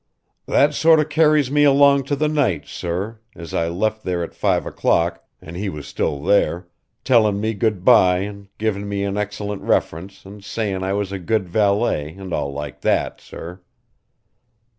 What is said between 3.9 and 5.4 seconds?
there at five o'clock